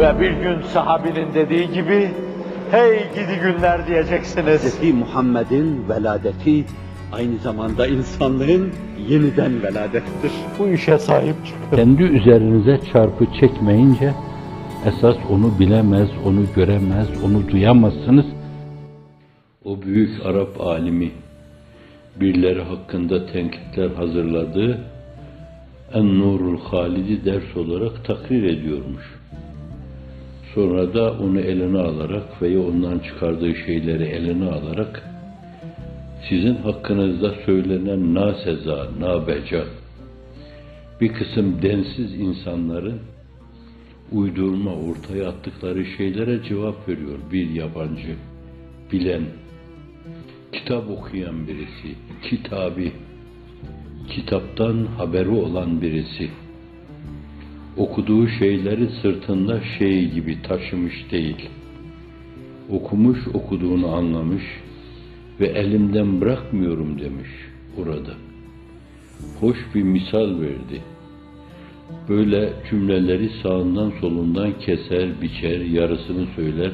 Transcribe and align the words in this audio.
Ve 0.00 0.20
bir 0.20 0.30
gün 0.30 0.62
sahabinin 0.62 1.34
dediği 1.34 1.72
gibi, 1.72 2.10
hey 2.70 2.98
gidi 2.98 3.40
günler 3.42 3.86
diyeceksiniz. 3.86 4.80
Hz. 4.80 4.94
Muhammed'in 4.94 5.88
veladeti 5.88 6.64
aynı 7.12 7.38
zamanda 7.38 7.86
insanlığın 7.86 8.72
yeniden 9.08 9.62
veladettir. 9.62 10.32
Bu 10.58 10.68
işe 10.68 10.98
sahip 10.98 11.34
çıkın. 11.46 11.76
Kendi 11.76 12.02
üzerinize 12.02 12.80
çarpı 12.92 13.26
çekmeyince 13.40 14.14
esas 14.86 15.16
onu 15.30 15.58
bilemez, 15.58 16.08
onu 16.26 16.40
göremez, 16.56 17.08
onu 17.24 17.48
duyamazsınız. 17.48 18.26
O 19.64 19.82
büyük 19.82 20.26
Arap 20.26 20.60
alimi 20.60 21.10
birileri 22.20 22.62
hakkında 22.62 23.26
tenkitler 23.26 23.90
hazırladığı 23.90 24.80
En-Nurul 25.94 26.60
Halid'i 26.60 27.24
ders 27.24 27.56
olarak 27.56 28.04
takrir 28.04 28.42
ediyormuş. 28.42 29.19
Sonra 30.54 30.94
da 30.94 31.12
onu 31.12 31.40
eline 31.40 31.78
alarak 31.78 32.42
veya 32.42 32.60
ondan 32.60 32.98
çıkardığı 32.98 33.54
şeyleri 33.54 34.04
eline 34.04 34.50
alarak 34.50 35.10
sizin 36.28 36.54
hakkınızda 36.54 37.34
söylenen 37.46 38.14
naseza, 38.14 38.88
nabeca, 39.00 39.64
bir 41.00 41.12
kısım 41.12 41.62
densiz 41.62 42.14
insanların 42.14 43.00
uydurma 44.12 44.74
ortaya 44.74 45.28
attıkları 45.28 45.84
şeylere 45.96 46.42
cevap 46.48 46.88
veriyor 46.88 47.18
bir 47.32 47.50
yabancı, 47.50 48.16
bilen, 48.92 49.22
kitap 50.52 50.90
okuyan 50.90 51.48
birisi, 51.48 51.94
kitabi, 52.22 52.92
kitaptan 54.08 54.86
haberi 54.86 55.28
olan 55.28 55.82
birisi, 55.82 56.30
okuduğu 57.76 58.28
şeyleri 58.28 58.88
sırtında 59.02 59.60
şey 59.78 60.10
gibi 60.10 60.42
taşımış 60.42 60.94
değil, 61.10 61.48
okumuş, 62.70 63.18
okuduğunu 63.34 63.94
anlamış 63.94 64.42
ve 65.40 65.46
elimden 65.46 66.20
bırakmıyorum 66.20 67.00
demiş 67.00 67.30
orada. 67.78 68.12
Hoş 69.40 69.58
bir 69.74 69.82
misal 69.82 70.40
verdi. 70.40 70.82
Böyle 72.08 72.52
cümleleri 72.70 73.30
sağından 73.42 73.92
solundan 74.00 74.58
keser, 74.58 75.22
biçer, 75.22 75.60
yarısını 75.60 76.26
söyler, 76.36 76.72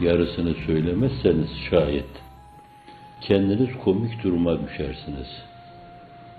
yarısını 0.00 0.54
söylemezseniz 0.66 1.48
şayet 1.70 2.26
kendiniz 3.20 3.68
komik 3.84 4.24
duruma 4.24 4.68
düşersiniz. 4.68 5.28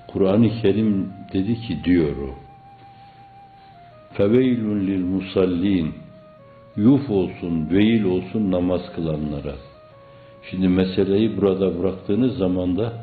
Kur'an-ı 0.08 0.62
Kerim 0.62 1.14
dedi 1.34 1.62
ki 1.62 1.84
diyor 1.84 2.18
o. 2.18 2.47
Feveylün 4.18 4.88
lil 4.88 5.06
musallin. 5.06 5.94
Yuf 6.76 7.10
olsun, 7.10 7.70
veil 7.72 8.04
olsun 8.04 8.52
namaz 8.52 8.82
kılanlara. 8.96 9.56
Şimdi 10.50 10.68
meseleyi 10.68 11.38
burada 11.38 11.80
bıraktığınız 11.80 12.38
zaman 12.38 12.78
da 12.78 12.94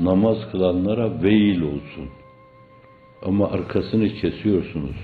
namaz 0.00 0.36
kılanlara 0.52 1.22
veil 1.22 1.60
olsun. 1.60 2.08
Ama 3.22 3.50
arkasını 3.50 4.08
kesiyorsunuz. 4.08 4.96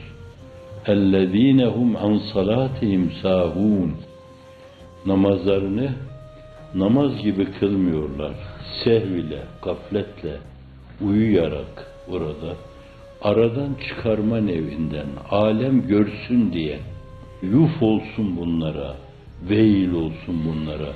Ellezinehum 0.87 1.97
an 1.97 2.21
salatihim 2.33 3.13
sahun. 3.23 3.95
Namazlarını 5.07 5.95
namaz 6.75 7.23
gibi 7.23 7.45
kılmıyorlar. 7.45 8.35
Sehv 8.85 9.11
ile, 9.11 9.43
gafletle, 9.63 10.37
uyuyarak 11.01 11.93
orada 12.09 12.57
aradan 13.23 13.71
çıkarma 13.89 14.41
nevinden, 14.41 15.07
alem 15.31 15.87
görsün 15.87 16.53
diye, 16.53 16.79
yuf 17.43 17.83
olsun 17.83 18.37
bunlara, 18.37 18.97
veil 19.49 19.93
olsun 19.93 20.45
bunlara, 20.47 20.93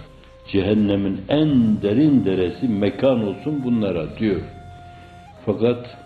cehennemin 0.52 1.20
en 1.28 1.82
derin 1.82 2.24
deresi 2.24 2.68
mekan 2.68 3.28
olsun 3.28 3.64
bunlara 3.64 4.18
diyor. 4.18 4.40
Fakat 5.46 5.96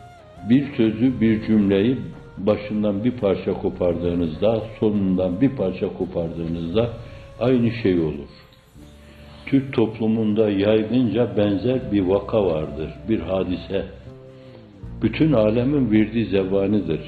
bir 0.50 0.76
sözü, 0.76 1.20
bir 1.20 1.47
cümleyi 1.47 1.98
başından 2.38 3.04
bir 3.04 3.10
parça 3.10 3.52
kopardığınızda, 3.52 4.62
sonundan 4.81 5.41
bir 5.41 5.50
parça 5.50 5.88
kopardığınızda 5.98 6.91
aynı 7.41 7.70
şey 7.70 8.00
olur. 8.00 8.28
Türk 9.46 9.72
toplumunda 9.72 10.50
yaygınca 10.50 11.36
benzer 11.36 11.92
bir 11.92 12.02
vaka 12.02 12.46
vardır, 12.46 12.91
bir 13.08 13.20
hadise. 13.20 13.84
Bütün 15.04 15.32
alemin 15.32 15.91
virdi 15.91 16.25
zevanidir. 16.26 17.00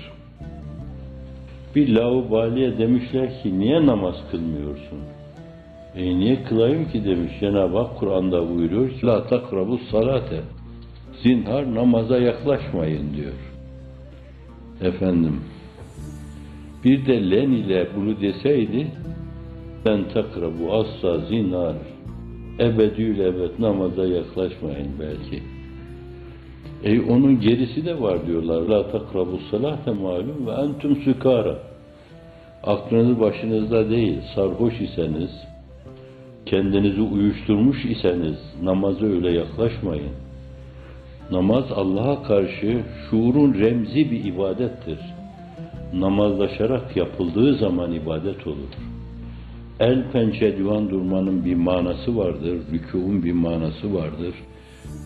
Bir 1.75 1.95
laubaliye 1.95 2.79
demişler 2.79 3.43
ki 3.43 3.59
niye 3.59 3.87
namaz 3.87 4.15
kılmıyorsun? 4.31 4.99
E 5.97 6.19
niye 6.19 6.45
kılayım 6.45 6.89
ki 6.89 7.05
demiş 7.05 7.33
Cenab-ı 7.41 7.79
Hak 7.79 7.99
Kur'an'da 7.99 8.49
buyuruyor 8.49 8.91
ki 8.91 9.06
La 9.06 9.27
takrabu 9.27 9.79
salate 9.91 10.41
Zinhar 11.23 11.75
namaza 11.75 12.19
yaklaşmayın 12.19 13.15
diyor. 13.17 13.33
Efendim 14.83 15.41
bir 16.85 17.06
de 17.06 17.31
len 17.31 17.51
ile 17.51 17.89
bunu 17.97 18.21
deseydi 18.21 18.87
ben 19.85 20.09
takrabu 20.09 20.75
asla 20.75 21.19
zinhar 21.19 21.77
ebedül 22.61 23.19
ebed 23.19 23.51
namaza 23.59 24.06
yaklaşmayın 24.06 24.91
belki. 25.01 25.56
E 26.84 27.00
onun 27.00 27.41
gerisi 27.41 27.87
de 27.87 28.00
var 28.00 28.26
diyorlar. 28.26 28.62
La 28.62 28.91
takrabu 28.91 29.41
salate 29.50 29.91
malum 29.91 30.47
ve 30.47 30.50
entum 30.50 30.97
sükara. 30.97 31.59
Aklınız 32.64 33.20
başınızda 33.20 33.91
değil, 33.91 34.19
sarhoş 34.34 34.81
iseniz, 34.81 35.31
kendinizi 36.47 37.00
uyuşturmuş 37.00 37.84
iseniz 37.84 38.37
namaza 38.62 39.06
öyle 39.06 39.31
yaklaşmayın. 39.31 40.12
Namaz 41.31 41.64
Allah'a 41.75 42.22
karşı 42.22 42.82
şuurun 43.10 43.54
remzi 43.54 44.10
bir 44.10 44.25
ibadettir. 44.25 44.98
Namazlaşarak 45.94 46.97
yapıldığı 46.97 47.54
zaman 47.54 47.93
ibadet 47.93 48.47
olur. 48.47 48.72
El 49.81 50.04
pençe 50.12 50.56
divan 50.56 50.91
durmanın 50.91 51.44
bir 51.44 51.54
manası 51.54 52.16
vardır, 52.16 52.58
rükûun 52.72 53.25
bir 53.25 53.32
manası 53.32 53.94
vardır, 53.94 54.34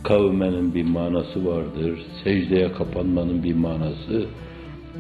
kavmenin 0.04 0.74
bir 0.74 0.84
manası 0.84 1.46
vardır, 1.46 1.98
secdeye 2.24 2.72
kapanmanın 2.72 3.42
bir 3.42 3.54
manası, 3.54 4.24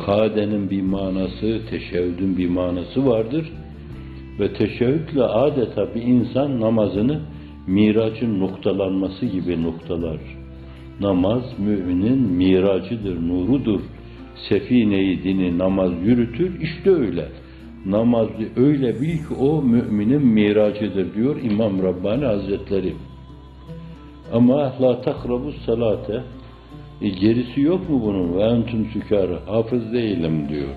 kadenin 0.06 0.70
bir 0.70 0.82
manası, 0.82 1.60
teşebbüdün 1.70 2.36
bir 2.36 2.48
manası 2.48 3.06
vardır 3.06 3.52
ve 4.40 4.52
teşebbütle 4.52 5.22
adeta 5.22 5.94
bir 5.94 6.02
insan 6.02 6.60
namazını 6.60 7.20
miracın 7.66 8.40
noktalanması 8.40 9.26
gibi 9.26 9.62
noktalar. 9.62 10.18
Namaz 11.00 11.42
müminin 11.58 12.18
miracıdır, 12.18 13.28
nurudur. 13.28 13.80
Sefine-i 14.48 15.22
dini 15.22 15.58
namaz 15.58 15.90
yürütür, 16.04 16.60
işte 16.60 16.90
öyle. 16.90 17.28
Namaz 17.86 18.28
öyle 18.56 19.00
bil 19.00 19.16
ki 19.16 19.34
o 19.40 19.62
müminin 19.62 20.26
miracıdır 20.26 21.14
diyor 21.14 21.36
İmam 21.42 21.82
Rabbani 21.82 22.24
Hazretleri. 22.24 22.94
Ama 24.32 24.72
la 24.80 25.00
takrabus 25.00 25.54
salate 25.66 26.22
e, 27.02 27.08
gerisi 27.08 27.60
yok 27.60 27.90
mu 27.90 28.02
bunun? 28.02 28.38
Ve 28.38 28.42
entüm 28.42 28.86
sükâre 28.92 29.38
hafız 29.46 29.92
değilim 29.92 30.48
diyor. 30.48 30.68